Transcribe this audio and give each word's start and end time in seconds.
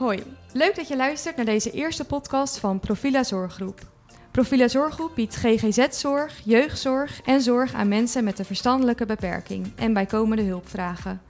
Hoi, 0.00 0.22
leuk 0.52 0.76
dat 0.76 0.88
je 0.88 0.96
luistert 0.96 1.36
naar 1.36 1.44
deze 1.44 1.70
eerste 1.70 2.04
podcast 2.04 2.58
van 2.58 2.80
Profila 2.80 3.24
Zorggroep. 3.24 3.80
Profila 4.30 4.68
Zorggroep 4.68 5.14
biedt 5.14 5.34
GGZ-zorg, 5.34 6.40
jeugdzorg 6.44 7.20
en 7.24 7.40
zorg 7.40 7.74
aan 7.74 7.88
mensen 7.88 8.24
met 8.24 8.38
een 8.38 8.44
verstandelijke 8.44 9.06
beperking 9.06 9.72
en 9.76 9.92
bijkomende 9.92 10.42
hulpvragen. 10.42 11.20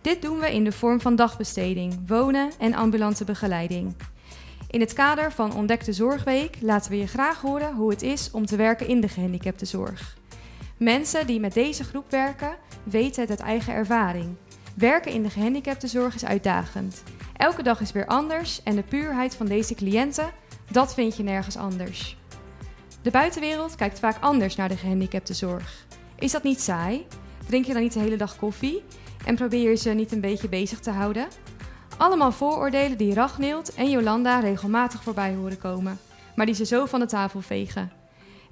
Dit 0.00 0.22
doen 0.22 0.38
we 0.38 0.54
in 0.54 0.64
de 0.64 0.72
vorm 0.72 1.00
van 1.00 1.16
dagbesteding, 1.16 2.02
wonen 2.06 2.50
en 2.58 2.74
ambulante 2.74 3.24
begeleiding. 3.24 3.94
In 4.70 4.80
het 4.80 4.92
kader 4.92 5.32
van 5.32 5.54
Ontdekte 5.54 5.92
Zorgweek 5.92 6.56
laten 6.60 6.90
we 6.90 6.98
je 6.98 7.06
graag 7.06 7.40
horen 7.40 7.74
hoe 7.74 7.90
het 7.90 8.02
is 8.02 8.30
om 8.30 8.46
te 8.46 8.56
werken 8.56 8.86
in 8.86 9.00
de 9.00 9.08
gehandicaptenzorg. 9.08 10.16
Mensen 10.76 11.26
die 11.26 11.40
met 11.40 11.54
deze 11.54 11.84
groep 11.84 12.10
werken, 12.10 12.56
weten 12.82 13.20
het 13.20 13.30
uit 13.30 13.40
eigen 13.40 13.74
ervaring. 13.74 14.36
Werken 14.74 15.12
in 15.12 15.22
de 15.22 15.30
gehandicaptenzorg 15.30 16.14
is 16.14 16.24
uitdagend. 16.24 17.02
Elke 17.42 17.62
dag 17.62 17.80
is 17.80 17.92
weer 17.92 18.06
anders 18.06 18.62
en 18.62 18.76
de 18.76 18.82
puurheid 18.82 19.34
van 19.34 19.46
deze 19.46 19.74
cliënten, 19.74 20.32
dat 20.70 20.94
vind 20.94 21.16
je 21.16 21.22
nergens 21.22 21.56
anders. 21.56 22.16
De 23.02 23.10
buitenwereld 23.10 23.74
kijkt 23.74 23.98
vaak 23.98 24.16
anders 24.20 24.56
naar 24.56 24.68
de 24.68 24.76
gehandicaptenzorg. 24.76 25.86
Is 26.18 26.32
dat 26.32 26.42
niet 26.42 26.60
saai? 26.60 27.06
Drink 27.46 27.64
je 27.64 27.72
dan 27.72 27.82
niet 27.82 27.92
de 27.92 28.00
hele 28.00 28.16
dag 28.16 28.36
koffie? 28.36 28.82
En 29.24 29.34
probeer 29.34 29.70
je 29.70 29.76
ze 29.76 29.90
niet 29.90 30.12
een 30.12 30.20
beetje 30.20 30.48
bezig 30.48 30.80
te 30.80 30.90
houden? 30.90 31.28
Allemaal 31.96 32.32
vooroordelen 32.32 32.98
die 32.98 33.14
Ragnild 33.14 33.74
en 33.74 33.90
Jolanda 33.90 34.40
regelmatig 34.40 35.02
voorbij 35.02 35.34
horen 35.34 35.58
komen, 35.58 35.98
maar 36.36 36.46
die 36.46 36.54
ze 36.54 36.64
zo 36.64 36.86
van 36.86 37.00
de 37.00 37.06
tafel 37.06 37.40
vegen. 37.40 37.92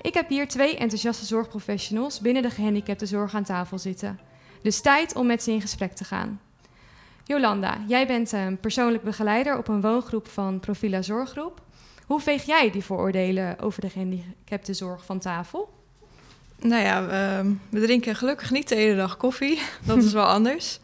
Ik 0.01 0.15
heb 0.15 0.29
hier 0.29 0.49
twee 0.49 0.77
enthousiaste 0.77 1.25
zorgprofessionals 1.25 2.21
binnen 2.21 2.43
de 2.43 2.51
gehandicaptenzorg 2.51 3.35
aan 3.35 3.45
tafel 3.45 3.79
zitten. 3.79 4.21
Dus 4.63 4.81
tijd 4.81 5.15
om 5.15 5.27
met 5.27 5.43
ze 5.43 5.53
in 5.53 5.61
gesprek 5.61 5.93
te 5.93 6.05
gaan. 6.05 6.41
Jolanda, 7.31 7.79
jij 7.87 8.07
bent 8.07 8.33
een 8.33 8.59
persoonlijk 8.59 9.03
begeleider 9.03 9.59
op 9.59 9.69
een 9.69 9.81
woongroep 9.81 10.29
van 10.29 10.61
Profila 10.61 11.03
Zorggroep. 11.03 11.61
Hoe 12.07 12.21
veeg 12.21 12.43
jij 12.43 12.71
die 12.71 12.85
vooroordelen 12.85 13.59
over 13.59 13.81
de 13.81 13.91
gehandicaptenzorg 13.91 15.05
van 15.05 15.19
tafel? 15.19 15.73
Nou 16.59 16.83
ja, 16.83 17.07
we, 17.07 17.55
we 17.69 17.81
drinken 17.81 18.17
gelukkig 18.17 18.51
niet 18.51 18.69
de 18.69 18.75
hele 18.75 18.97
dag 18.97 19.17
koffie. 19.17 19.61
Dat 19.87 19.97
is 19.97 20.13
wel 20.13 20.25
anders. 20.25 20.81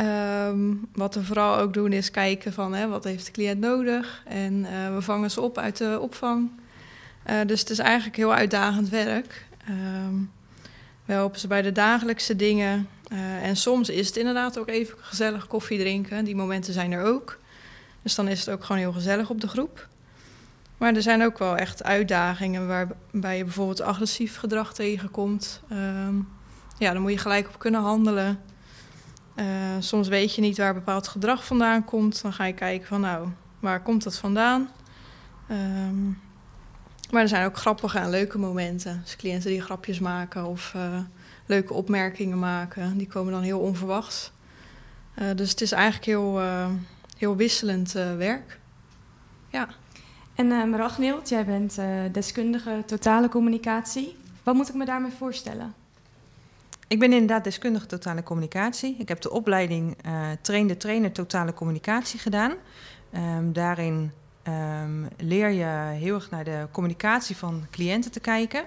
Um, 0.00 0.88
wat 0.94 1.14
we 1.14 1.24
vooral 1.24 1.58
ook 1.58 1.74
doen 1.74 1.92
is 1.92 2.10
kijken 2.10 2.52
van 2.52 2.74
hè, 2.74 2.88
wat 2.88 3.04
heeft 3.04 3.26
de 3.26 3.32
cliënt 3.32 3.60
nodig. 3.60 4.22
En 4.26 4.54
uh, 4.54 4.94
we 4.94 5.02
vangen 5.02 5.30
ze 5.30 5.40
op 5.40 5.58
uit 5.58 5.76
de 5.76 5.98
opvang. 6.00 6.50
Uh, 7.30 7.36
dus 7.46 7.60
het 7.60 7.70
is 7.70 7.78
eigenlijk 7.78 8.16
heel 8.16 8.34
uitdagend 8.34 8.88
werk. 8.88 9.46
Um, 9.68 10.30
we 11.04 11.12
helpen 11.12 11.40
ze 11.40 11.46
bij 11.46 11.62
de 11.62 11.72
dagelijkse 11.72 12.36
dingen. 12.36 12.88
Uh, 13.14 13.46
en 13.46 13.56
soms 13.56 13.88
is 13.88 14.06
het 14.06 14.16
inderdaad 14.16 14.58
ook 14.58 14.68
even 14.68 14.98
gezellig 15.00 15.46
koffie 15.46 15.78
drinken. 15.78 16.24
Die 16.24 16.36
momenten 16.36 16.72
zijn 16.72 16.92
er 16.92 17.02
ook. 17.02 17.38
Dus 18.02 18.14
dan 18.14 18.28
is 18.28 18.40
het 18.40 18.50
ook 18.50 18.64
gewoon 18.64 18.80
heel 18.80 18.92
gezellig 18.92 19.30
op 19.30 19.40
de 19.40 19.48
groep. 19.48 19.88
Maar 20.78 20.94
er 20.94 21.02
zijn 21.02 21.22
ook 21.22 21.38
wel 21.38 21.56
echt 21.56 21.82
uitdagingen 21.82 22.66
waarbij 22.66 23.36
je 23.36 23.44
bijvoorbeeld 23.44 23.80
agressief 23.80 24.36
gedrag 24.36 24.74
tegenkomt. 24.74 25.62
Um, 25.72 26.28
ja, 26.78 26.92
dan 26.92 27.02
moet 27.02 27.12
je 27.12 27.18
gelijk 27.18 27.48
op 27.48 27.58
kunnen 27.58 27.80
handelen. 27.80 28.40
Uh, 29.36 29.44
soms 29.78 30.08
weet 30.08 30.34
je 30.34 30.40
niet 30.40 30.58
waar 30.58 30.74
bepaald 30.74 31.08
gedrag 31.08 31.46
vandaan 31.46 31.84
komt. 31.84 32.22
Dan 32.22 32.32
ga 32.32 32.44
je 32.44 32.52
kijken 32.52 32.86
van 32.86 33.00
nou, 33.00 33.28
waar 33.60 33.82
komt 33.82 34.02
dat 34.02 34.16
vandaan? 34.16 34.70
Um, 35.50 36.20
maar 37.10 37.22
er 37.22 37.28
zijn 37.28 37.46
ook 37.46 37.56
grappige 37.56 37.98
en 37.98 38.10
leuke 38.10 38.38
momenten. 38.38 39.00
Dus 39.04 39.16
cliënten 39.16 39.50
die 39.50 39.62
grapjes 39.62 39.98
maken 39.98 40.44
of 40.44 40.72
uh, 40.76 40.98
leuke 41.46 41.72
opmerkingen 41.72 42.38
maken, 42.38 42.98
die 42.98 43.06
komen 43.06 43.32
dan 43.32 43.42
heel 43.42 43.58
onverwachts. 43.58 44.32
Uh, 45.18 45.26
dus 45.36 45.50
het 45.50 45.60
is 45.60 45.72
eigenlijk 45.72 46.04
heel, 46.04 46.40
uh, 46.40 46.70
heel 47.16 47.36
wisselend 47.36 47.92
werk. 48.16 48.58
Ja. 49.48 49.68
En 50.34 50.46
uh, 50.46 51.14
jij 51.24 51.44
bent 51.44 51.78
deskundige 52.12 52.82
totale 52.86 53.28
communicatie. 53.28 54.16
Wat 54.42 54.54
moet 54.54 54.68
ik 54.68 54.74
me 54.74 54.84
daarmee 54.84 55.12
voorstellen? 55.18 55.74
Ik 56.88 56.98
ben 56.98 57.12
inderdaad 57.12 57.44
deskundige 57.44 57.86
totale 57.86 58.22
communicatie. 58.22 58.96
Ik 58.98 59.08
heb 59.08 59.20
de 59.20 59.30
opleiding 59.30 59.96
trainde 60.40 60.76
trainer 60.76 61.12
totale 61.12 61.54
communicatie 61.54 62.18
gedaan. 62.18 62.52
Um, 63.14 63.52
daarin 63.52 64.12
um, 64.48 65.08
leer 65.16 65.48
je 65.48 65.96
heel 65.98 66.14
erg 66.14 66.30
naar 66.30 66.44
de 66.44 66.66
communicatie 66.72 67.36
van 67.36 67.66
cliënten 67.70 68.10
te 68.10 68.20
kijken. 68.20 68.64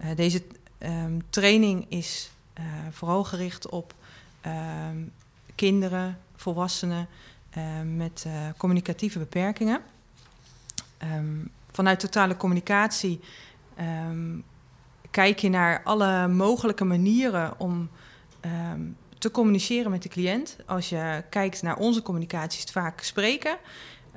Uh, 0.00 0.06
deze 0.16 0.42
um, 0.78 1.22
training 1.30 1.86
is 1.88 2.30
uh, 2.58 2.64
vooral 2.90 3.24
gericht 3.24 3.68
op 3.68 3.94
um, 4.46 5.12
kinderen, 5.54 6.18
volwassenen 6.36 7.08
met 7.96 8.24
uh, 8.26 8.32
communicatieve 8.56 9.18
beperkingen. 9.18 9.80
vanuit 11.70 12.00
totale 12.00 12.36
communicatie 12.36 13.20
kijk 15.10 15.38
je 15.38 15.48
naar 15.48 15.82
alle 15.84 16.28
mogelijke 16.28 16.84
manieren 16.84 17.60
om 17.60 17.90
te 19.18 19.30
communiceren 19.30 19.90
met 19.90 20.02
de 20.02 20.08
cliënt. 20.08 20.56
Als 20.66 20.88
je 20.88 21.24
kijkt 21.30 21.62
naar 21.62 21.76
onze 21.76 22.02
communicatie, 22.02 22.58
is 22.58 22.60
het 22.60 22.70
vaak 22.70 23.00
spreken. 23.00 23.58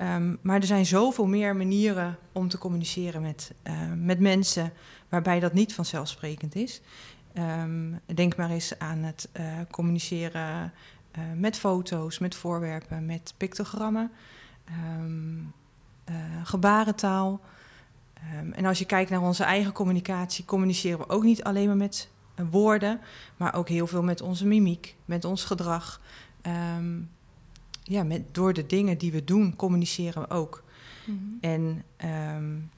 Um, 0.01 0.39
maar 0.41 0.59
er 0.59 0.65
zijn 0.65 0.85
zoveel 0.85 1.25
meer 1.25 1.55
manieren 1.55 2.17
om 2.31 2.47
te 2.47 2.57
communiceren 2.57 3.21
met, 3.21 3.53
uh, 3.63 3.73
met 3.95 4.19
mensen 4.19 4.73
waarbij 5.09 5.39
dat 5.39 5.53
niet 5.53 5.73
vanzelfsprekend 5.73 6.55
is. 6.55 6.81
Um, 7.33 7.99
denk 8.05 8.35
maar 8.35 8.49
eens 8.49 8.79
aan 8.79 8.97
het 8.97 9.29
uh, 9.39 9.45
communiceren 9.71 10.73
uh, 11.17 11.23
met 11.35 11.57
foto's, 11.57 12.19
met 12.19 12.35
voorwerpen, 12.35 13.05
met 13.05 13.33
pictogrammen, 13.37 14.11
um, 14.97 15.53
gebarentaal. 16.43 17.41
en 18.51 18.65
als 18.65 18.79
je 18.79 18.85
kijkt 18.85 19.09
naar 19.09 19.21
onze 19.21 19.43
eigen 19.43 19.71
communicatie, 19.71 20.45
communiceren 20.45 20.99
we 20.99 21.09
ook 21.09 21.23
niet 21.23 21.43
alleen 21.43 21.67
maar 21.67 21.77
met 21.77 22.09
woorden, 22.49 22.99
maar 23.37 23.53
ook 23.53 23.69
heel 23.69 23.87
veel 23.87 24.03
met 24.03 24.21
onze 24.21 24.45
mimiek, 24.45 24.95
met 25.05 25.25
ons 25.25 25.43
gedrag 25.43 26.01
ja, 27.89 28.03
met, 28.03 28.33
door 28.33 28.53
de 28.53 28.65
dingen 28.65 28.97
die 28.97 29.11
we 29.11 29.23
doen, 29.23 29.55
communiceren 29.55 30.21
we 30.21 30.29
ook. 30.29 30.63
-hmm. 31.05 31.37
En 31.41 31.83
um, 32.35 32.69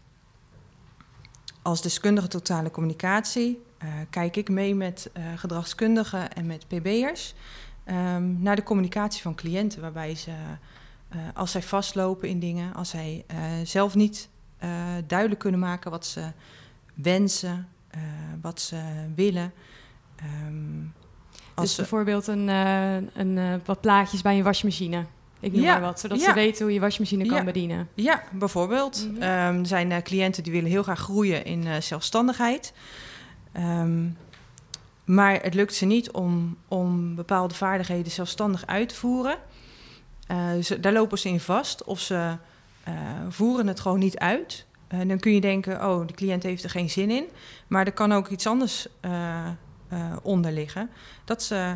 als 1.61 1.81
deskundige 1.81 2.27
totale 2.27 2.71
communicatie 2.71 3.61
uh, 3.83 3.89
kijk 4.09 4.35
ik 4.35 4.49
mee 4.49 4.75
met 4.75 5.11
uh, 5.17 5.23
gedragskundigen 5.35 6.33
en 6.33 6.45
met 6.45 6.67
PB'ers 6.67 7.33
um, 7.85 8.41
naar 8.41 8.55
de 8.55 8.63
communicatie 8.63 9.21
van 9.21 9.35
cliënten, 9.35 9.81
waarbij 9.81 10.15
ze, 10.15 10.31
uh, 10.31 11.21
als 11.33 11.51
zij 11.51 11.63
vastlopen 11.63 12.29
in 12.29 12.39
dingen, 12.39 12.73
als 12.73 12.89
zij 12.89 13.25
zelf 13.63 13.95
niet 13.95 14.29
duidelijk 15.07 15.39
kunnen 15.39 15.59
maken 15.59 15.91
wat 15.91 16.05
ze 16.05 16.31
wensen, 16.93 17.67
wat 18.41 18.61
ze 18.61 18.81
willen. 19.15 19.53
Um, 20.47 20.93
dus 21.55 21.75
bijvoorbeeld 21.75 22.27
een, 22.27 22.47
uh, 22.47 22.95
een, 22.95 23.37
uh, 23.37 23.53
wat 23.65 23.81
plaatjes 23.81 24.21
bij 24.21 24.37
een 24.37 24.43
wasmachine. 24.43 25.05
Ik 25.39 25.51
noem 25.51 25.61
ja, 25.61 25.71
maar 25.71 25.81
wat, 25.81 25.99
zodat 25.99 26.19
ja. 26.19 26.25
ze 26.25 26.33
weten 26.33 26.63
hoe 26.63 26.73
je 26.73 26.79
wasmachine 26.79 27.25
kan 27.25 27.37
ja. 27.37 27.43
bedienen. 27.43 27.89
Ja, 27.93 28.23
bijvoorbeeld. 28.31 29.07
Mm 29.07 29.13
-hmm. 29.13 29.23
um, 29.23 29.59
er 29.59 29.65
zijn 29.65 29.91
uh, 29.91 29.97
cliënten 29.97 30.43
die 30.43 30.51
willen 30.51 30.69
heel 30.69 30.83
graag 30.83 30.99
groeien 30.99 31.45
in 31.45 31.83
zelfstandigheid. 31.83 32.73
Um, 33.57 34.17
maar 35.05 35.41
het 35.41 35.53
lukt 35.53 35.73
ze 35.73 35.85
niet 35.85 36.11
om, 36.11 36.57
om 36.67 37.15
bepaalde 37.15 37.55
vaardigheden 37.55 38.11
zelfstandig 38.11 38.65
uit 38.65 38.89
te 38.89 38.95
voeren. 38.95 39.37
Ze, 40.61 40.79
daar 40.79 40.93
lopen 40.93 41.19
ze 41.19 41.29
in 41.29 41.39
vast 41.39 41.83
of 41.83 41.99
ze 41.99 42.37
voeren 43.29 43.67
het 43.67 43.79
gewoon 43.79 43.99
niet 43.99 44.17
uit. 44.17 44.65
dan 45.07 45.19
kun 45.19 45.33
je 45.33 45.41
denken, 45.41 45.85
oh, 45.87 46.07
de 46.07 46.13
cliënt 46.13 46.43
heeft 46.43 46.63
er 46.63 46.69
geen 46.69 46.89
zin 46.89 47.09
in. 47.09 47.25
Maar 47.67 47.85
er 47.85 47.91
kan 47.91 48.11
ook 48.11 48.27
iets 48.27 48.47
anders 48.47 48.87
uh, 49.93 50.15
onder 50.21 50.51
liggen. 50.51 50.89
Dat 51.25 51.43
ze 51.43 51.75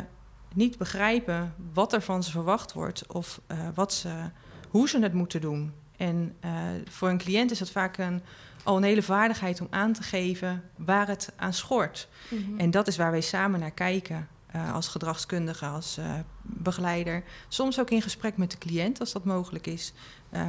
niet 0.54 0.78
begrijpen 0.78 1.54
wat 1.72 1.92
er 1.92 2.02
van 2.02 2.22
ze 2.22 2.30
verwacht 2.30 2.72
wordt 2.72 3.06
of 3.06 3.40
uh, 3.52 3.58
wat 3.74 3.92
ze, 3.92 4.30
hoe 4.68 4.88
ze 4.88 5.00
het 5.00 5.12
moeten 5.12 5.40
doen. 5.40 5.72
En 5.96 6.34
uh, 6.44 6.50
voor 6.88 7.08
een 7.08 7.18
cliënt 7.18 7.50
is 7.50 7.60
het 7.60 7.70
vaak 7.70 7.98
een, 7.98 8.22
al 8.62 8.76
een 8.76 8.82
hele 8.82 9.02
vaardigheid 9.02 9.60
om 9.60 9.66
aan 9.70 9.92
te 9.92 10.02
geven 10.02 10.62
waar 10.76 11.08
het 11.08 11.32
aan 11.36 11.52
schort. 11.52 12.08
Mm 12.28 12.44
-hmm. 12.44 12.58
En 12.58 12.70
dat 12.70 12.86
is 12.86 12.96
waar 12.96 13.10
wij 13.10 13.20
samen 13.20 13.60
naar 13.60 13.70
kijken. 13.70 14.28
Uh, 14.56 14.74
als 14.74 14.88
gedragskundige, 14.88 15.66
als 15.66 15.98
begeleider. 16.42 17.22
Soms 17.48 17.80
ook 17.80 17.90
in 17.90 18.02
gesprek 18.02 18.36
met 18.36 18.50
de 18.50 18.58
cliënt, 18.58 19.00
als 19.00 19.12
dat 19.12 19.24
mogelijk 19.24 19.66
is. 19.66 19.92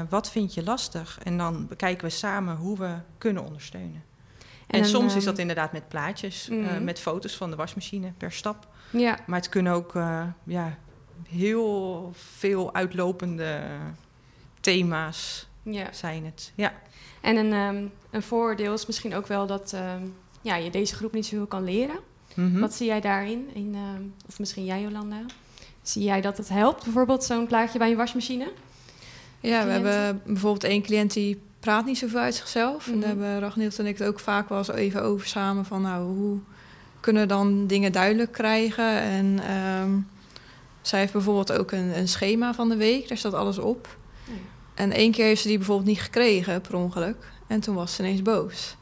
wat 0.10 0.31
vind 0.31 0.54
je 0.54 0.63
lastig? 0.63 1.20
En 1.24 1.38
dan 1.38 1.68
bekijken 1.68 2.06
we 2.08 2.10
samen 2.10 2.56
hoe 2.56 2.78
we 2.78 2.96
kunnen 3.18 3.46
ondersteunen. 3.46 4.04
En, 4.68 4.75
en 4.75 4.81
dan, 4.81 4.90
soms 4.90 5.16
is 5.16 5.24
dat 5.24 5.38
inderdaad 5.38 5.72
met 5.72 5.88
plaatjes, 5.88 6.48
mm. 6.50 6.64
uh, 6.64 6.78
met 6.78 7.00
foto's 7.00 7.36
van 7.36 7.50
de 7.50 7.56
wasmachine 7.56 8.12
per 8.18 8.31
stap. 8.31 8.68
Ja. 8.90 9.19
Maar 9.25 9.40
het 9.40 9.50
kunnen 9.50 9.74
ook 9.74 9.96
uh, 9.96 10.24
ja, 10.44 10.78
heel 11.30 12.12
veel 12.16 12.74
uitlopende 12.74 13.62
thema's 14.60 15.48
ja. 15.64 15.94
zijn 15.94 16.25
het. 16.25 16.52
Ja. 16.56 16.74
En 17.22 17.36
een, 17.36 17.54
um, 17.54 17.92
een 18.10 18.24
voordeel 18.24 18.74
is 18.74 18.86
misschien 18.86 19.16
ook 19.16 19.28
wel 19.28 19.48
dat 19.48 19.74
um, 19.74 20.16
ja, 20.42 20.56
je 20.56 20.70
deze 20.70 20.96
groep 20.96 21.13
niet 21.13 21.25
zoveel 21.25 21.48
kan 21.48 21.63
leren. 21.63 22.00
Mm 22.36 22.52
-hmm. 22.52 22.60
Wat 22.60 22.74
zie 22.74 22.88
jij 22.88 23.02
daarin? 23.02 23.50
In, 23.54 23.75
um, 23.75 24.13
of 24.28 24.40
misschien 24.40 24.66
jij, 24.66 24.81
Jolanda? 24.81 25.25
Zie 25.81 26.04
jij 26.04 26.22
dat 26.22 26.38
het 26.38 26.50
helpt, 26.50 26.84
bijvoorbeeld 26.84 27.24
zo'n 27.24 27.48
plaatje 27.48 27.80
bij 27.80 27.90
je 27.90 27.96
wasmachine? 27.96 28.52
Ja, 29.40 29.66
we 29.66 29.72
hebben 29.72 30.22
bijvoorbeeld 30.25 30.63
één 30.63 30.81
cliënt 30.81 31.13
die 31.13 31.42
praat 31.59 31.86
niet 31.86 31.98
zoveel 31.98 32.19
uit 32.19 32.36
zichzelf. 32.36 32.86
En 32.88 32.92
Mhm. 32.92 33.00
daar 33.00 33.09
hebben 33.09 33.39
Ragnild 33.39 33.80
en 33.80 33.86
ik 33.86 33.98
het 33.98 34.07
ook 34.07 34.19
vaak 34.19 34.50
wel 34.50 34.57
eens 34.57 34.71
even 34.71 35.01
over 35.04 35.27
samen. 35.27 35.65
Van 35.65 35.81
nou, 35.81 36.06
hoe 36.15 36.39
kunnen 37.00 37.21
we 37.21 37.27
dan 37.27 37.68
dingen 37.68 37.92
duidelijk 37.92 38.31
krijgen? 38.31 38.89
En 39.01 39.39
ehm, 39.48 39.92
zij 40.81 41.00
heeft 41.00 41.13
bijvoorbeeld 41.13 41.51
ook 41.51 41.71
een, 41.71 41.98
een 41.98 42.07
schema 42.07 42.54
van 42.54 42.69
de 42.69 42.75
week. 42.75 43.07
Daar 43.07 43.18
staat 43.18 43.33
alles 43.33 43.57
op. 43.57 43.98
Ja. 44.25 44.33
En 44.74 44.92
één 44.92 45.12
keer 45.12 45.25
heeft 45.25 45.42
ze 45.42 45.48
die 45.48 45.57
bijvoorbeeld 45.57 45.88
niet 45.88 46.01
gekregen 46.01 46.62
per 46.62 46.75
ongeluk. 46.75 47.31
En 47.48 47.60
toen 47.60 47.75
was 47.75 47.95
ze 47.95 48.03
ineens 48.03 48.21
boos. 48.21 48.75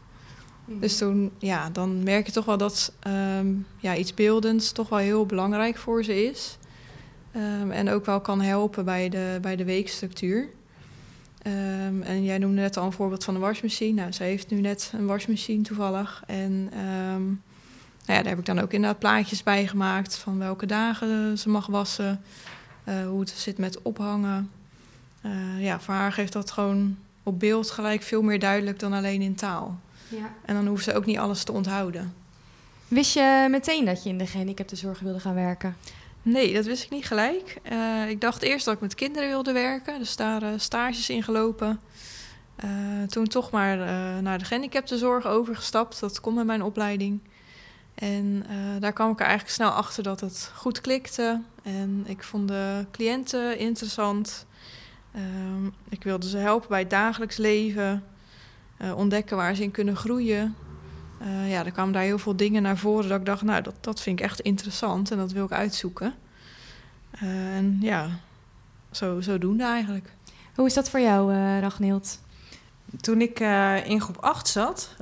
Mhm. 0.66 0.80
Dus 0.80 0.98
toen, 0.98 1.32
ja, 1.38 1.70
dan 1.70 2.04
merk 2.04 2.26
je 2.26 2.32
toch 2.32 2.46
wel 2.46 2.58
dat 2.58 2.94
ehm, 3.00 3.48
ja, 3.78 3.96
iets 3.96 4.14
beeldends 4.14 4.72
toch 4.72 4.90
wel 4.90 5.00
heel 5.00 5.26
belangrijk 5.26 5.78
voor 5.78 6.04
ze 6.04 6.24
is. 6.26 6.58
Ehm, 7.32 7.72
en 7.72 7.90
ook 7.90 8.06
wel 8.06 8.22
kan 8.22 8.42
helpen 8.42 8.86
bij 8.86 9.10
de, 9.10 9.38
bij 9.42 9.56
de 9.56 9.66
weekstructuur. 9.66 10.50
Ehm, 11.46 12.02
en 12.02 12.24
jij 12.24 12.38
noemde 12.38 12.62
net 12.62 12.78
al 12.78 12.86
een 12.86 12.92
voorbeeld 12.92 13.24
van 13.24 13.34
de 13.34 13.40
wasmachine. 13.40 14.02
Nou, 14.02 14.14
zij 14.14 14.28
heeft 14.28 14.50
nu 14.50 14.62
net 14.62 14.92
een 14.96 15.06
wasmachine 15.06 15.64
toevallig. 15.64 16.24
En 16.28 16.70
ehm, 16.74 17.24
nou 17.26 17.38
ja, 18.06 18.22
daar 18.22 18.28
heb 18.28 18.40
ik 18.40 18.46
dan 18.46 18.60
ook 18.60 18.74
inderdaad 18.74 19.00
plaatjes 19.00 19.44
bij 19.44 19.68
gemaakt 19.68 20.16
van 20.18 20.38
welke 20.40 20.66
dagen 20.66 21.38
ze 21.38 21.50
mag 21.50 21.66
wassen. 21.68 22.22
eh, 22.84 23.08
hoe 23.08 23.20
het 23.20 23.30
zit 23.30 23.58
met 23.58 23.82
ophangen. 23.82 24.52
Eh, 25.22 25.32
ja, 25.64 25.80
voor 25.80 25.94
haar 25.94 26.12
geeft 26.12 26.34
dat 26.34 26.52
gewoon 26.52 26.98
op 27.24 27.40
beeld 27.40 27.72
gelijk 27.72 28.02
veel 28.02 28.22
meer 28.22 28.40
duidelijk 28.40 28.80
dan 28.80 28.94
alleen 28.94 29.22
in 29.22 29.36
taal. 29.36 29.80
Ja. 30.08 30.34
En 30.46 30.56
dan 30.56 30.68
hoeft 30.68 30.84
ze 30.84 30.94
ook 30.94 31.06
niet 31.06 31.18
alles 31.18 31.44
te 31.44 31.52
onthouden. 31.52 32.14
Wist 32.88 33.14
je 33.14 33.48
meteen 33.50 33.86
dat 33.86 34.04
je 34.04 34.10
in 34.10 34.18
de 34.18 34.28
gehandicaptenzorg 34.28 35.00
wilde 35.00 35.20
gaan 35.20 35.34
werken? 35.36 35.76
Nee, 36.26 36.54
dat 36.54 36.66
wist 36.66 36.84
ik 36.84 36.90
niet 36.90 37.06
gelijk. 37.06 37.58
Eh, 37.64 38.10
ik 38.10 38.22
dacht 38.22 38.42
eerst 38.42 38.66
dat 38.66 38.74
ik 38.74 38.80
met 38.80 38.96
kinderen 38.96 39.30
wilde 39.30 39.52
werken, 39.52 40.00
dus 40.00 40.16
daar 40.16 40.44
eh, 40.44 40.50
stages 40.58 41.10
in 41.10 41.24
gelopen. 41.24 41.80
Eh, 42.56 42.70
toen 43.08 43.28
toch 43.28 43.52
maar 43.52 43.78
naar 44.22 44.38
de 44.38 44.46
gehandicaptenzorg 44.46 45.26
overgestapt. 45.26 46.00
Dat 46.00 46.20
kon 46.20 46.34
met 46.34 46.46
mijn 46.46 46.64
opleiding. 46.64 47.20
En 47.96 48.46
daar 48.80 48.94
kwam 48.94 49.12
ik 49.12 49.20
er 49.20 49.26
eigenlijk 49.26 49.56
snel 49.56 49.70
achter 49.70 50.04
dat 50.04 50.20
het 50.20 50.52
goed 50.56 50.82
klikte. 50.82 51.42
En 51.64 52.04
ik 52.08 52.24
vond 52.24 52.48
de 52.48 52.86
cliënten 52.92 53.58
interessant. 53.58 54.46
Ehm, 55.12 55.66
ik 55.90 56.04
wilde 56.04 56.30
ze 56.30 56.38
helpen 56.38 56.70
bij 56.70 56.80
het 56.80 56.90
dagelijks 56.90 57.38
leven. 57.38 58.04
ontdekken 58.96 59.38
waar 59.38 59.56
ze 59.56 59.64
in 59.64 59.72
kunnen 59.72 59.96
groeien. 59.96 60.56
Eh, 61.18 61.52
ja, 61.52 61.66
er 61.66 61.72
kwamen 61.72 61.94
daar 61.94 62.04
heel 62.04 62.20
veel 62.20 62.36
dingen 62.36 62.62
naar 62.62 62.78
voren 62.78 63.10
dat 63.10 63.20
ik 63.20 63.26
dacht, 63.26 63.42
nou, 63.42 63.62
dat, 63.62 63.76
dat 63.82 64.02
vind 64.02 64.20
ik 64.20 64.26
echt 64.26 64.40
interessant 64.40 65.12
en 65.12 65.18
dat 65.18 65.32
wil 65.32 65.46
ik 65.46 65.52
uitzoeken. 65.52 66.14
Eh, 67.12 67.56
en 67.56 67.78
ja, 67.82 68.10
zo, 68.92 69.22
zodoende 69.22 69.64
eigenlijk. 69.64 70.14
Hoe 70.56 70.66
is 70.66 70.74
dat 70.74 70.90
voor 70.90 71.00
jou, 71.00 71.34
eh 71.34 71.60
Ragnild? 71.60 72.20
Toen 73.02 73.22
ik 73.22 73.40
eh, 73.40 73.90
in 73.90 74.02
groep 74.02 74.18
8 74.18 74.48
zat, 74.48 74.96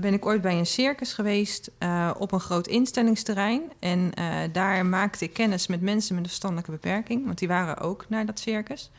ben 0.00 0.12
ik 0.12 0.26
ooit 0.26 0.40
bij 0.40 0.58
een 0.58 0.66
circus 0.66 1.12
geweest 1.12 1.70
eh, 1.78 2.10
op 2.18 2.32
een 2.32 2.40
groot 2.40 2.66
instellingsterrein. 2.66 3.62
En 3.78 4.14
eh, 4.14 4.36
daar 4.52 4.86
maakte 4.86 5.24
ik 5.24 5.32
kennis 5.32 5.66
met 5.66 5.80
mensen 5.80 6.14
met 6.14 6.22
een 6.22 6.28
verstandelijke 6.28 6.70
beperking, 6.70 7.24
want 7.26 7.38
die 7.38 7.48
waren 7.48 7.78
ook 7.78 8.04
naar 8.08 8.26
dat 8.26 8.38
circus. 8.38 8.90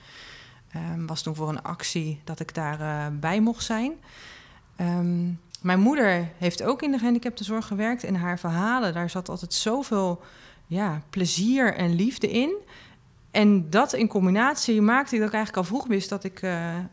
Ehm 0.71 1.05
was 1.05 1.21
toen 1.21 1.35
voor 1.35 1.49
een 1.49 1.61
actie 1.61 2.21
dat 2.23 2.39
ik 2.39 2.53
daarbij 2.53 3.19
bij 3.19 3.41
mocht 3.41 3.63
zijn. 3.63 3.93
Ehm, 4.75 5.29
mijn 5.61 5.79
moeder 5.79 6.29
heeft 6.37 6.63
ook 6.63 6.81
in 6.81 6.91
de 6.91 6.97
gehandicaptenzorg 6.97 7.67
gewerkt. 7.67 8.03
En 8.03 8.15
haar 8.15 8.39
verhalen, 8.39 8.93
daar 8.93 9.09
zat 9.09 9.29
altijd 9.29 9.53
zoveel 9.53 10.21
ja, 10.67 11.01
plezier 11.09 11.73
en 11.75 11.95
liefde 11.95 12.31
in. 12.31 12.55
En 13.31 13.69
dat 13.69 13.93
in 13.93 14.07
combinatie 14.07 14.81
maakte 14.81 15.17
dat 15.17 15.27
ik 15.27 15.33
eigenlijk 15.33 15.67
al 15.67 15.75
vroeg 15.75 15.87
wist 15.87 16.09
dat 16.09 16.23
ik 16.23 16.41
eh, 16.41 16.77
eh, 16.77 16.83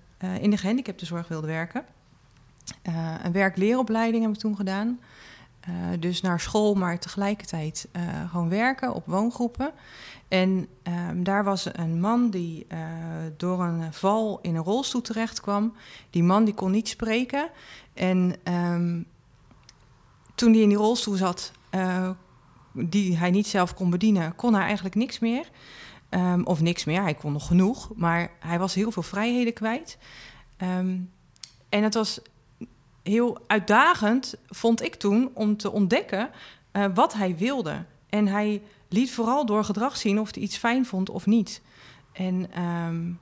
in 0.41 0.51
de 0.51 0.57
gehandicaptenzorg 0.57 1.29
wilde 1.29 1.47
werken. 1.47 1.85
Eh, 2.83 3.15
een 3.23 3.33
werk-leeropleiding 3.33 4.23
heb 4.23 4.33
ik 4.33 4.39
toen 4.39 4.57
gedaan. 4.57 5.01
Dus 5.99 6.21
naar 6.21 6.41
school, 6.41 6.75
maar 6.75 6.99
tegelijkertijd 6.99 7.89
gewoon 8.31 8.49
werken 8.49 8.95
op 8.95 9.07
woongroepen. 9.07 9.73
En 10.29 10.69
ehm, 10.83 11.23
daar 11.23 11.45
was 11.45 11.69
een 11.73 12.01
man 12.01 12.31
die 12.31 12.67
eh, 12.69 12.79
door 13.37 13.63
een 13.63 13.93
val 13.93 14.39
in 14.43 14.57
een 14.57 14.63
rolstoel 14.63 15.01
terecht 15.01 15.41
kwam. 15.41 15.75
Die 16.11 16.23
man 16.23 16.45
die 16.45 16.55
kon 16.55 16.71
niet 16.71 16.89
spreken. 16.89 17.51
En 17.95 18.35
ehm, 18.43 19.03
toen 20.35 20.53
hij 20.53 20.63
in 20.63 20.69
die 20.69 20.79
rolstoel 20.79 21.15
zat, 21.15 21.53
eh, 21.71 22.11
die 22.73 23.17
hij 23.17 23.31
niet 23.31 23.47
zelf 23.47 23.75
kon 23.75 23.91
bedienen, 23.91 24.35
kon 24.35 24.55
hij 24.55 24.65
eigenlijk 24.65 24.95
niks 24.95 25.19
meer. 25.19 25.51
Ehm, 26.09 26.43
of 26.43 26.61
niks 26.61 26.85
meer, 26.85 27.03
hij 27.03 27.15
kon 27.15 27.33
nog 27.33 27.47
genoeg, 27.47 27.91
maar 27.97 28.31
hij 28.41 28.59
was 28.59 28.75
heel 28.75 28.91
veel 28.91 29.03
vrijheden 29.03 29.53
kwijt. 29.53 29.99
En 31.69 31.83
het 31.83 31.95
was 31.95 32.21
heel 33.03 33.39
uitdagend, 33.47 34.35
vond 34.49 34.83
ik 34.83 34.95
toen, 34.95 35.31
om 35.35 35.57
te 35.57 35.73
ontdekken 35.73 36.31
eh, 36.71 36.85
wat 36.95 37.15
hij 37.15 37.37
wilde. 37.37 37.85
En 38.09 38.27
hij 38.27 38.63
liet 38.89 39.13
vooral 39.13 39.47
door 39.47 39.65
gedrag 39.65 39.97
zien 39.97 40.21
of 40.21 40.35
hij 40.35 40.43
iets 40.43 40.57
fijn 40.57 40.87
vond 40.87 41.11
of 41.11 41.27
niet. 41.27 41.63
En 42.13 42.53
ehm, 42.53 43.13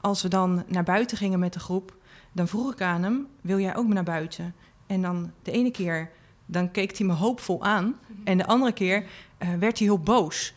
als 0.00 0.22
we 0.22 0.28
dan 0.28 0.64
naar 0.66 0.84
buiten 0.84 1.16
gingen 1.16 1.38
met 1.38 1.52
de 1.52 1.60
groep, 1.60 1.96
dan 2.32 2.48
vroeg 2.48 2.72
ik 2.72 2.80
aan 2.80 3.02
hem: 3.02 3.26
Wil 3.40 3.58
jij 3.58 3.76
ook 3.76 3.86
naar 3.86 4.04
buiten? 4.04 4.54
En 4.86 5.02
dan 5.02 5.32
de 5.42 5.50
ene 5.50 5.70
keer 5.70 6.10
dan 6.46 6.70
keek 6.70 6.98
hij 6.98 7.06
me 7.06 7.12
hoopvol 7.12 7.64
aan, 7.64 7.98
en 8.24 8.38
de 8.38 8.46
andere 8.46 8.72
keer 8.72 9.04
eh, 9.38 9.48
werd 9.48 9.78
hij 9.78 9.86
heel 9.86 9.98
boos. 9.98 10.54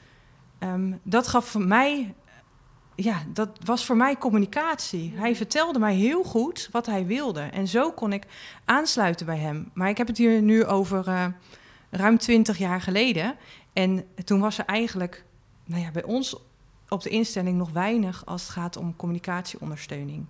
Ehm, 0.60 0.94
dat 1.04 1.28
gaf 1.28 1.46
voor 1.46 1.62
mij, 1.62 2.14
ja, 2.96 3.24
dat 3.34 3.50
was 3.66 3.86
voor 3.86 3.98
mij 3.98 4.18
communicatie. 4.18 5.14
Hij 5.16 5.36
vertelde 5.36 5.80
mij 5.80 5.96
heel 5.96 6.24
goed 6.24 6.70
wat 6.72 6.86
hij 6.86 7.06
wilde. 7.06 7.42
En 7.42 7.68
zo 7.68 7.92
kon 7.92 8.14
ik 8.14 8.24
aansluiten 8.66 9.26
bij 9.26 9.38
hem. 9.38 9.72
Maar 9.74 9.90
ik 9.90 9.98
heb 9.98 10.08
het 10.08 10.18
hier 10.18 10.42
nu 10.42 10.66
over 10.66 11.08
eh, 11.08 11.26
ruim 11.90 12.18
twintig 12.18 12.58
jaar 12.58 12.82
geleden. 12.82 13.36
En 13.74 14.06
toen 14.24 14.40
was 14.40 14.58
er 14.58 14.66
eigenlijk 14.66 15.24
nou 15.66 15.82
ja, 15.82 15.92
bij 15.92 16.04
ons 16.04 16.36
op 16.90 17.02
de 17.02 17.10
instelling 17.10 17.58
nog 17.58 17.72
weinig 17.72 18.26
als 18.26 18.42
het 18.42 18.52
gaat 18.52 18.78
om 18.78 18.96
communicatieondersteuning. 18.96 20.26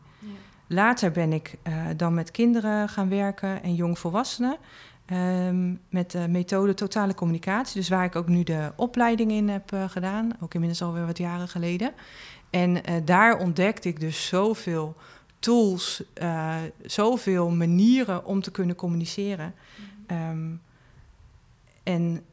Later 0.72 1.12
ben 1.12 1.34
ik 1.34 1.58
eh, 1.62 1.86
dan 1.98 2.14
met 2.14 2.32
kinderen 2.32 2.90
gaan 2.90 3.10
werken 3.10 3.64
en 3.64 3.76
jongvolwassenen. 3.76 4.58
ehm, 5.06 5.74
met 5.90 6.12
de 6.12 6.28
methode 6.28 6.74
totale 6.74 7.14
communicatie. 7.14 7.80
Dus 7.80 7.90
waar 7.90 8.06
ik 8.06 8.16
ook 8.16 8.28
nu 8.28 8.44
de 8.44 8.72
opleiding 8.76 9.32
in 9.32 9.50
heb 9.50 9.74
eh, 9.74 9.90
gedaan. 9.90 10.32
Ook 10.40 10.54
inmiddels 10.54 10.82
alweer 10.82 11.06
wat 11.06 11.18
jaren 11.18 11.48
geleden. 11.48 11.92
En 12.50 12.84
eh, 12.84 12.96
daar 13.06 13.38
ontdekte 13.38 13.90
ik 13.90 14.00
dus 14.00 14.28
zoveel 14.28 14.96
tools, 15.40 16.04
zoveel 16.82 17.50
manieren 17.50 18.26
om 18.26 18.42
te 18.42 18.52
kunnen 18.52 18.76
communiceren. 18.76 19.54
Ehm, 20.08 20.50
en 21.84 22.24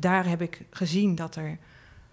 daar 0.00 0.26
heb 0.26 0.42
ik 0.42 0.62
gezien 0.70 1.14
dat 1.14 1.36
er 1.36 1.58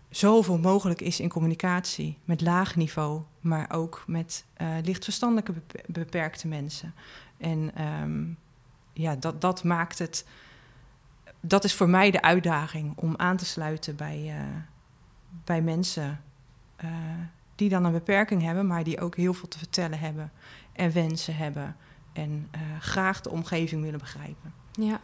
zoveel 0.10 0.58
mogelijk 0.58 1.02
is 1.02 1.20
in 1.20 1.30
communicatie 1.30 2.18
met 2.26 2.42
laag 2.42 2.76
niveau, 2.76 3.22
maar 3.40 3.72
ook 3.72 4.04
met 4.08 4.46
eh 4.54 4.68
lichtverstandelijke 4.84 5.52
bepe- 5.52 5.84
beperkte 5.88 6.48
mensen. 6.48 6.94
En 7.38 7.72
ehm, 7.76 8.24
ja, 8.94 9.16
dat, 9.16 9.42
dat 9.42 9.64
maakt 9.64 10.00
het. 10.00 10.26
Dat 11.40 11.64
is 11.64 11.74
voor 11.74 11.90
mij 11.90 12.12
de 12.12 12.22
uitdaging 12.22 12.94
om 12.96 13.14
aan 13.18 13.38
te 13.38 13.46
sluiten 13.46 13.96
bij, 13.96 14.34
eh, 14.38 14.44
bij 15.44 15.62
mensen 15.62 16.22
eh, 16.76 16.90
die 17.56 17.70
dan 17.70 17.84
een 17.86 17.92
beperking 17.92 18.42
hebben, 18.42 18.68
maar 18.68 18.84
die 18.84 19.02
ook 19.02 19.16
heel 19.16 19.34
veel 19.34 19.48
te 19.48 19.58
vertellen 19.58 20.00
hebben 20.00 20.32
en 20.74 20.92
wensen 20.92 21.36
hebben 21.36 21.76
en 22.14 22.50
graag 22.80 23.22
de 23.22 23.30
omgeving 23.30 23.82
willen 23.84 24.00
begrijpen. 24.00 24.54
Ja, 24.72 25.00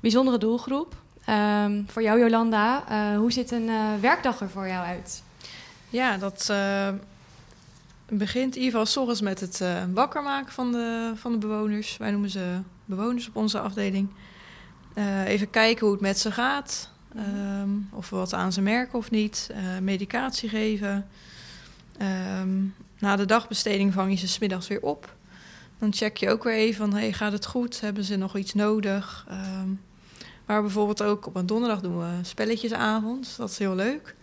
bijzondere 0.00 0.38
doelgroep. 0.38 1.02
Ehm, 1.24 1.82
voor 1.86 2.02
jou, 2.02 2.20
Jolanda, 2.20 2.84
eh, 2.88 3.16
hoe 3.16 3.32
ziet 3.32 3.50
een 3.50 3.68
eh, 3.68 3.94
werkdag 4.00 4.40
er 4.40 4.50
voor 4.50 4.66
jou 4.66 4.86
uit? 4.86 5.22
Ja, 5.90 6.16
dat 6.16 6.48
eh, 6.50 6.88
begint 8.08 8.56
geval 8.70 8.86
's 8.86 8.96
ochtends 8.96 9.20
met 9.20 9.40
het 9.40 9.64
wakker 9.94 10.22
maken 10.22 10.52
van 10.52 10.72
de, 10.72 11.12
van 11.14 11.32
de 11.32 11.38
bewoners. 11.38 11.96
Wij 11.96 12.10
noemen 12.10 12.30
ze 12.30 12.58
bewoners 12.84 13.28
op 13.28 13.36
onze 13.36 13.60
afdeling. 13.60 14.08
Even 15.26 15.50
kijken 15.50 15.84
hoe 15.84 15.92
het 15.94 16.02
met 16.02 16.18
ze 16.18 16.32
gaat. 16.32 16.90
ehm, 17.16 17.68
of 17.90 18.10
we 18.10 18.16
wat 18.16 18.34
aan 18.34 18.52
ze 18.52 18.60
merken 18.60 18.98
of 18.98 19.10
niet. 19.10 19.50
medicatie 19.80 20.48
geven. 20.48 21.06
Ehm, 21.98 22.50
na 22.98 23.16
de 23.16 23.24
dagbesteding 23.24 23.92
vang 23.92 24.10
je 24.10 24.16
ze 24.16 24.28
smiddags 24.28 24.68
weer 24.68 24.82
op. 24.82 25.14
Dan 25.78 25.92
check 25.92 26.16
je 26.16 26.30
ook 26.30 26.42
weer 26.42 26.54
even 26.54 26.92
hey, 26.92 27.12
gaat 27.12 27.32
het 27.32 27.46
goed? 27.46 27.80
Hebben 27.80 28.04
ze 28.04 28.16
nog 28.16 28.36
iets 28.36 28.54
nodig? 28.54 29.26
Ehm, 30.46 30.52
maar 30.52 30.62
bijvoorbeeld 30.62 31.02
ook 31.02 31.26
op 31.26 31.36
een 31.36 31.46
donderdag 31.46 31.80
doen 31.80 31.98
we 31.98 32.24
spelletjesavond. 32.24 33.34
Dat 33.36 33.50
is 33.50 33.58
heel 33.58 33.74
leuk. 33.74 34.14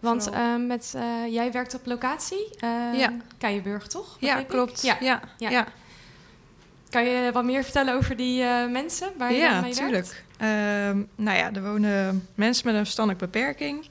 Want 0.00 0.22
Vooral- 0.22 0.42
eh, 0.54 0.66
met, 0.66 0.92
eh, 0.96 1.32
jij 1.32 1.52
werkt 1.52 1.74
op 1.74 1.86
locatie, 1.86 2.46
eh 2.58 2.70
Ja. 2.98 3.12
Keienburg, 3.38 3.86
toch? 3.86 4.16
Ja, 4.20 4.42
klopt. 4.42 4.82
Ja. 4.82 4.96
Ja, 5.00 5.20
Ja. 5.38 5.50
ja. 5.50 5.66
Kan 6.90 7.04
je 7.04 7.30
wat 7.32 7.44
meer 7.44 7.62
vertellen 7.62 7.94
over 7.94 8.16
die 8.16 8.42
eh, 8.42 8.70
mensen 8.70 9.08
waar 9.18 9.32
je 9.32 9.40
dan 9.40 9.50
mee 9.52 9.60
werkt? 9.62 9.76
tuurlijk. 9.78 10.24
Ehm, 10.38 11.02
nou 11.16 11.38
ja, 11.38 11.52
er 11.52 11.62
wonen 11.62 12.28
mensen 12.34 12.66
met 12.66 12.74
een 12.74 12.82
verstandelijke 12.84 13.24
beperking. 13.26 13.88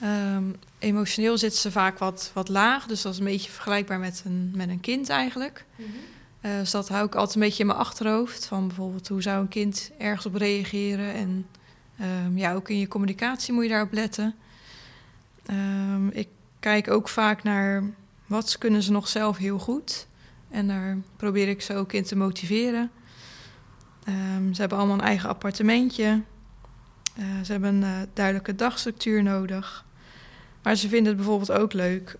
Ehm, 0.00 0.42
emotioneel 0.78 1.38
zitten 1.38 1.60
ze 1.60 1.70
vaak 1.70 1.98
wat, 1.98 2.30
wat 2.34 2.48
laag, 2.48 2.86
dus 2.86 3.02
dat 3.02 3.12
is 3.12 3.18
een 3.18 3.24
beetje 3.24 3.50
vergelijkbaar 3.50 3.98
met 3.98 4.22
een, 4.24 4.52
met 4.54 4.68
een 4.68 4.80
kind 4.80 5.08
eigenlijk. 5.08 5.64
Eh, 6.44 6.58
dus 6.58 6.70
dat 6.70 6.88
hou 6.88 7.06
ik 7.06 7.14
altijd 7.14 7.34
een 7.34 7.40
beetje 7.40 7.60
in 7.60 7.66
mijn 7.66 7.78
achterhoofd. 7.78 8.46
Van 8.46 8.66
bijvoorbeeld 8.66 9.08
hoe 9.08 9.22
zou 9.22 9.40
een 9.40 9.48
kind 9.48 9.90
ergens 9.98 10.26
op 10.26 10.34
reageren. 10.34 11.14
En 11.14 11.46
ehm, 11.98 12.38
ja, 12.38 12.54
ook 12.54 12.68
in 12.68 12.78
je 12.78 12.88
communicatie 12.88 13.52
moet 13.52 13.62
je 13.62 13.68
daarop 13.68 13.92
letten. 13.92 14.34
Ehm, 15.46 16.08
ik 16.08 16.28
kijk 16.60 16.90
ook 16.90 17.08
vaak 17.08 17.42
naar 17.42 17.82
wat 18.26 18.58
kunnen 18.58 18.82
ze 18.82 18.92
nog 18.92 19.08
zelf 19.08 19.36
heel 19.36 19.58
goed. 19.58 20.06
En 20.50 20.68
daar 20.68 20.98
probeer 21.16 21.48
ik 21.48 21.62
ze 21.62 21.74
ook 21.74 21.92
in 21.92 22.04
te 22.04 22.16
motiveren. 22.16 22.90
Ehm, 24.04 24.52
ze 24.52 24.60
hebben 24.60 24.78
allemaal 24.78 24.98
een 24.98 25.04
eigen 25.04 25.28
appartementje. 25.28 26.22
Eh, 27.16 27.24
ze 27.44 27.52
hebben 27.52 27.74
een 27.74 28.00
uh, 28.00 28.06
duidelijke 28.12 28.54
dagstructuur 28.54 29.22
nodig. 29.22 29.84
Maar 30.62 30.76
ze 30.76 30.88
vinden 30.88 31.06
het 31.06 31.16
bijvoorbeeld 31.16 31.52
ook 31.52 31.72
leuk 31.72 32.16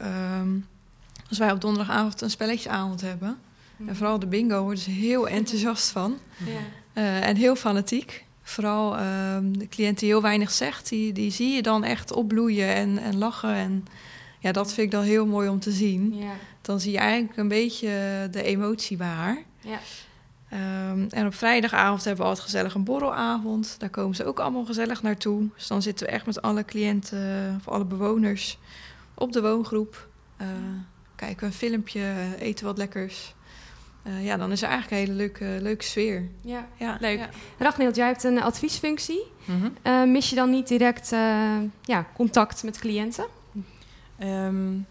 als 1.28 1.38
wij 1.38 1.52
op 1.52 1.61
donderdagavond 1.61 2.21
een 2.21 2.31
spelletjesavond 2.31 3.00
hebben. 3.00 3.38
En 3.87 3.97
vooral 3.97 4.19
de 4.19 4.26
bingo 4.26 4.62
worden 4.62 4.83
ze 4.83 4.90
heel 4.90 5.28
enthousiast 5.38 5.90
van. 5.90 6.19
Ja. 6.45 7.02
Uh, 7.02 7.28
en 7.28 7.37
heel 7.37 7.57
fanatiek. 7.57 8.25
Vooral 8.43 8.97
uh, 8.99 9.37
de 9.43 9.69
cliënt 9.69 9.99
die 9.99 10.09
heel 10.09 10.23
weinig 10.23 10.50
zegt, 10.50 10.88
die, 10.88 11.12
die 11.12 11.31
zie 11.31 11.54
je 11.54 11.62
dan 11.62 11.85
echt 11.85 12.12
opbloeien 12.12 12.75
en, 12.75 12.99
en 12.99 13.19
lachen. 13.19 13.54
En 13.54 13.85
ja, 14.38 14.52
dat 14.52 14.73
vind 14.73 14.87
ik 14.87 14.93
dan 14.93 15.02
heel 15.02 15.26
mooi 15.26 15.49
om 15.49 15.61
te 15.61 15.71
zien. 15.71 16.14
Ja. 16.16 16.33
Dan 16.61 16.81
zie 16.81 16.93
je 16.93 16.99
eigenlijk 16.99 17.38
een 17.38 17.49
beetje 17.49 17.88
de 18.31 18.43
emotie 18.43 18.97
bij 18.97 19.07
haar. 19.07 19.43
Ja. 19.61 19.78
Um, 20.90 21.07
en 21.11 21.26
op 21.26 21.35
vrijdagavond 21.35 22.04
hebben 22.04 22.23
we 22.23 22.28
altijd 22.28 22.47
gezellig 22.47 22.75
een 22.75 22.85
borrelavond. 22.85 23.75
Daar 23.78 23.90
komen 23.90 24.16
ze 24.16 24.25
ook 24.25 24.40
allemaal 24.40 24.64
gezellig 24.64 25.02
naartoe. 25.02 25.49
Dus 25.54 25.66
dan 25.66 25.83
zitten 25.83 26.07
we 26.07 26.12
echt 26.12 26.26
met 26.26 26.43
alle 26.43 26.64
cliënten 26.64 27.54
of 27.57 27.69
alle 27.69 27.85
bewoners 27.85 28.59
op 29.14 29.33
de 29.33 29.43
woongroep. 29.43 30.09
Uh, 30.40 30.47
kijken 31.16 31.40
we 31.40 31.47
een 31.47 31.52
filmpje, 31.52 32.14
eten 32.38 32.66
wat 32.66 32.78
lekkers. 32.78 33.35
Uh, 34.06 34.25
ja, 34.25 34.37
dan 34.37 34.52
is 34.52 34.62
er 34.62 34.68
eigenlijk 34.68 35.00
een 35.00 35.06
hele 35.06 35.18
leuke, 35.18 35.62
leuke 35.62 35.84
sfeer. 35.84 36.28
Ja, 36.40 36.68
ja 36.76 36.96
leuk. 37.00 37.18
Ja. 37.18 37.28
Ragnild, 37.58 37.96
jij 37.96 38.06
hebt 38.06 38.25
een 38.25 38.42
adviesfunctie. 38.42 39.23
Mm 39.44 39.61
-hmm. 39.61 39.73
uh, 39.84 40.12
mis 40.12 40.30
je 40.30 40.37
dan 40.37 40.50
niet 40.50 40.68
direct 40.68 41.12
uh, 41.12 41.56
ja, 41.82 42.06
contact 42.14 42.62
met 42.62 42.78
cliënten? 42.78 43.25
Um, 44.23 44.87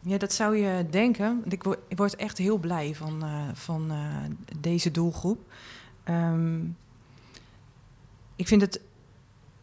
ja, 0.00 0.18
dat 0.18 0.32
zou 0.32 0.56
je 0.56 0.86
denken. 0.90 1.42
Ik 1.48 1.62
word, 1.62 1.78
ik 1.88 1.96
word 1.96 2.16
echt 2.16 2.38
heel 2.38 2.58
blij 2.58 2.94
van, 2.94 3.24
van 3.54 3.92
deze 4.58 4.90
doelgroep. 4.90 5.52
Um, 6.08 6.76
ik 8.36 8.48
vind 8.48 8.60
het 8.60 8.80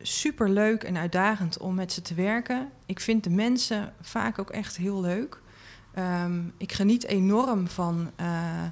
super 0.02 0.50
leuk 0.50 0.84
en 0.84 0.98
uitdagend 0.98 1.58
om 1.58 1.76
met 1.76 1.92
ze 1.92 2.02
te 2.02 2.14
werken. 2.14 2.70
Ik 2.86 3.00
vind 3.00 3.24
de 3.24 3.30
mensen 3.30 3.94
vaak 4.02 4.40
ook 4.40 4.50
echt 4.50 4.78
heel 4.78 5.02
leuk. 5.02 5.42
Um, 6.00 6.54
ik 6.58 6.72
geniet 6.72 7.06
enorm 7.06 7.68
van, 7.68 8.12
uh, 8.22 8.64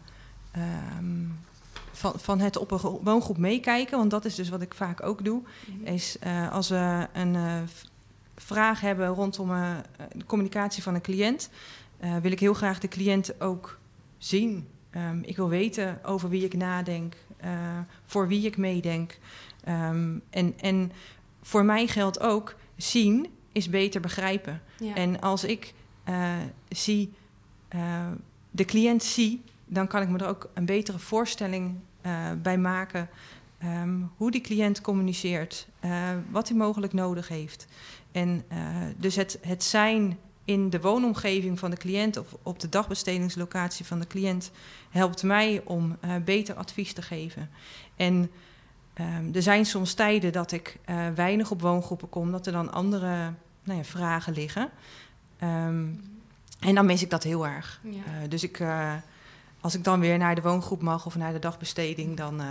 um, 0.98 1.40
van, 1.92 2.14
van 2.20 2.40
het 2.40 2.58
op 2.58 2.72
een 2.72 2.80
woongroep 2.80 3.38
meekijken. 3.38 3.98
Want 3.98 4.12
dat 4.12 4.26
is 4.26 4.36
dus 4.36 4.50
wat 4.50 4.62
ik 4.62 4.74
vaak 4.74 5.04
ook 5.04 5.24
doe. 5.24 5.42
Mm-hmm. 5.66 5.86
Is 5.86 6.18
uh, 6.24 6.52
als 6.52 6.70
we 6.70 7.08
een 7.14 7.34
uh, 7.34 7.62
vraag 8.36 8.82
hebben 8.82 9.08
rondom 9.08 9.50
de 10.12 10.26
communicatie 10.26 10.84
van 10.84 10.96
een 10.96 11.02
cliënt, 11.02 11.50
wil 12.22 12.32
ik 12.32 12.40
heel 12.40 12.54
graag 12.54 12.80
de 12.80 12.88
cliënt 12.88 13.42
ook 13.42 13.80
zien. 14.18 14.68
Um, 14.92 15.22
ik 15.24 15.36
wil 15.36 15.50
weten 15.50 16.00
over 16.04 16.30
wie 16.30 16.44
ik 16.44 16.54
nadenk, 16.54 17.16
voor 18.06 18.28
wie 18.28 18.46
ik 18.46 18.58
meedenk. 18.58 19.18
en, 20.30 20.54
en 20.58 20.92
voor 21.42 21.66
mij 21.66 21.88
geldt 21.88 22.20
ook, 22.20 22.56
zien 22.76 23.28
is 23.52 23.70
beter 23.70 24.02
begrijpen. 24.02 24.62
Ja. 24.80 24.96
En 24.96 25.22
als 25.22 25.44
ik 25.44 25.74
zie, 26.70 27.14
uh, 27.76 28.08
de 28.52 28.66
cliënt 28.66 29.04
zie, 29.04 29.42
dan 29.66 29.88
kan 29.88 30.02
ik 30.02 30.10
me 30.10 30.18
er 30.18 30.28
ook 30.28 30.50
een 30.54 30.66
betere 30.66 31.00
voorstelling 31.00 31.76
uh, 32.06 32.32
bij 32.42 32.58
maken. 32.58 33.10
Um, 33.64 34.12
hoe 34.18 34.32
die 34.32 34.42
cliënt 34.42 34.82
communiceert, 34.82 35.68
wat 36.30 36.48
hij 36.48 36.58
mogelijk 36.58 36.94
nodig 36.94 37.28
heeft. 37.28 37.68
En 38.12 38.46
dus 38.98 39.16
het, 39.16 39.40
het 39.42 39.64
zijn 39.64 40.18
in 40.46 40.70
de 40.70 40.82
woonomgeving 40.82 41.60
van 41.60 41.70
de 41.70 41.78
cliënt 41.78 42.18
of 42.18 42.36
op 42.44 42.60
de 42.60 42.70
dagbestedingslocatie 42.70 43.86
van 43.86 44.00
de 44.00 44.08
cliënt 44.08 44.52
helpt 44.90 45.24
mij 45.24 45.62
om 45.66 45.98
beter 46.26 46.56
advies 46.56 46.94
te 46.94 47.02
geven. 47.02 47.50
En 47.96 48.32
um, 49.02 49.30
er 49.34 49.42
zijn 49.42 49.66
soms 49.66 49.94
tijden 49.94 50.32
dat 50.32 50.52
ik 50.52 50.80
weinig 51.16 51.52
op 51.52 51.62
woongroepen 51.62 52.10
kom, 52.10 52.32
dat 52.32 52.46
er 52.46 52.54
dan 52.54 52.72
andere 52.72 53.34
nou 53.64 53.78
ja, 53.78 53.84
vragen 53.84 54.34
liggen. 54.34 54.70
Um, 55.44 56.14
en 56.60 56.76
dan 56.76 56.86
mis 56.86 57.02
ik 57.02 57.10
dat 57.10 57.24
heel 57.24 57.48
erg. 57.48 57.80
Ja. 57.84 57.90
Uh, 57.92 58.30
dus 58.30 58.44
ik, 58.44 58.60
uh, 58.60 58.94
als 59.60 59.76
ik 59.76 59.84
dan 59.84 60.00
weer 60.00 60.18
naar 60.18 60.36
de 60.36 60.42
woongroep 60.42 60.82
mag 60.82 61.06
of 61.06 61.16
naar 61.16 61.34
de 61.34 61.40
dagbesteding, 61.40 62.18
dan, 62.18 62.42
uh, 62.42 62.48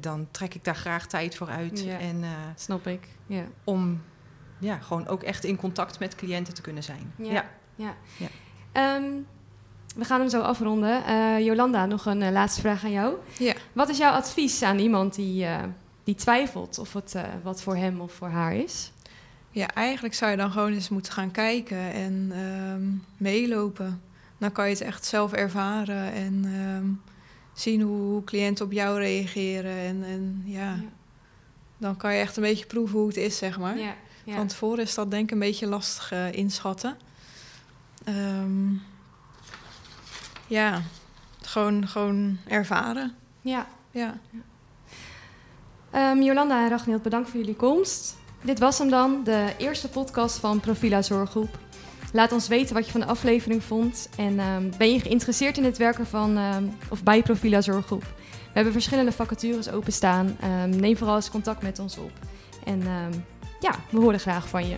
dan 0.00 0.26
trek 0.30 0.54
ik 0.54 0.64
daar 0.64 0.76
graag 0.76 1.06
tijd 1.06 1.36
voor 1.36 1.48
uit. 1.48 1.84
Ja. 1.84 1.98
En, 1.98 2.24
Snap 2.56 2.86
ik. 2.86 3.08
Ja. 3.26 3.44
Om 3.64 4.02
ja, 4.58 4.78
gewoon 4.78 5.06
ook 5.06 5.22
echt 5.22 5.44
in 5.44 5.56
contact 5.56 5.98
met 5.98 6.14
cliënten 6.14 6.54
te 6.54 6.62
kunnen 6.62 6.82
zijn. 6.82 7.12
Ja. 7.16 7.44
ja. 7.74 7.94
ja. 8.16 8.96
Um, 8.96 9.26
we 9.96 10.04
gaan 10.04 10.20
hem 10.20 10.28
zo 10.28 10.40
afronden. 10.40 11.02
Jolanda, 11.44 11.86
nog 11.86 12.06
een 12.06 12.32
laatste 12.32 12.60
vraag 12.60 12.84
aan 12.84 12.90
jou. 12.90 13.14
Ja. 13.38 13.54
Wat 13.72 13.88
is 13.88 13.98
jouw 13.98 14.12
advies 14.12 14.62
aan 14.62 14.78
iemand 14.78 15.14
die, 15.14 15.46
die 16.04 16.14
twijfelt 16.14 16.78
of 16.78 16.92
het 16.92 17.16
wat 17.42 17.62
voor 17.62 17.76
hem 17.76 18.00
of 18.00 18.12
voor 18.12 18.28
haar 18.28 18.54
is? 18.54 18.92
Ja, 19.54 19.74
eigenlijk 19.74 20.14
zou 20.14 20.30
je 20.30 20.36
dan 20.36 20.50
gewoon 20.50 20.72
eens 20.72 20.88
moeten 20.88 21.12
gaan 21.12 21.30
kijken 21.30 21.92
en 21.92 22.32
um, 22.38 23.04
meelopen. 23.16 24.02
Dan 24.38 24.52
kan 24.52 24.64
je 24.64 24.70
het 24.70 24.80
echt 24.80 25.04
zelf 25.04 25.32
ervaren 25.32 26.12
en 26.12 26.44
um, 26.44 27.02
zien 27.52 27.80
hoe, 27.80 27.96
hoe, 27.96 28.24
cliënten 28.24 28.64
op 28.64 28.72
jou 28.72 28.98
reageren. 28.98 29.76
En, 29.76 30.04
en 30.04 30.42
ja, 30.44 30.60
ja, 30.60 30.82
dan 31.78 31.96
kan 31.96 32.14
je 32.14 32.20
echt 32.20 32.36
een 32.36 32.42
beetje 32.42 32.66
proeven 32.66 32.98
hoe 32.98 33.08
het 33.08 33.16
is, 33.16 33.38
zeg 33.38 33.58
maar. 33.58 33.78
Ja, 33.78 33.94
ja. 34.24 34.34
Van 34.34 34.46
tevoren 34.46 34.84
is 34.84 34.94
dat 34.94 35.10
denk 35.10 35.24
ik 35.24 35.30
een 35.30 35.38
beetje 35.38 35.66
lastig 35.66 36.12
uh, 36.12 36.32
inschatten. 36.32 36.96
Um, 38.08 38.82
ja, 40.46 40.82
gewoon, 41.42 41.88
gewoon 41.88 42.38
ervaren. 42.46 43.14
Ja. 43.40 43.66
ja. 43.90 44.18
Jolanda 46.20 46.62
en 46.62 46.68
Ragnild, 46.68 47.02
bedankt 47.02 47.30
voor 47.30 47.40
jullie 47.40 47.56
komst. 47.56 48.22
Dit 48.44 48.58
was 48.58 48.78
hem 48.78 48.90
dan, 48.90 49.20
de 49.24 49.52
eerste 49.58 49.88
podcast 49.88 50.38
van 50.38 50.60
Profila 50.60 51.02
Zorggroep. 51.02 51.58
Laat 52.12 52.32
ons 52.32 52.48
weten 52.48 52.74
wat 52.74 52.84
je 52.86 52.90
van 52.90 53.00
de 53.00 53.06
aflevering 53.06 53.62
vond. 53.62 54.08
En 54.16 54.40
um, 54.40 54.70
ben 54.78 54.92
je 54.92 55.00
geïnteresseerd 55.00 55.56
in 55.56 55.64
het 55.64 55.78
werken 55.78 56.06
van, 56.06 56.36
um, 56.36 56.76
of 56.88 57.02
bij 57.02 57.22
Profila 57.22 57.60
Zorggroep? 57.60 58.02
We 58.02 58.52
hebben 58.52 58.72
verschillende 58.72 59.12
vacatures 59.12 59.70
openstaan. 59.70 60.36
Um, 60.62 60.80
neem 60.80 60.96
vooral 60.96 61.16
eens 61.16 61.30
contact 61.30 61.62
met 61.62 61.78
ons 61.78 61.98
op. 61.98 62.12
En 62.64 62.82
ja, 63.60 63.74
we 63.90 63.98
horen 63.98 64.20
graag 64.20 64.48
van 64.48 64.68
je. 64.68 64.76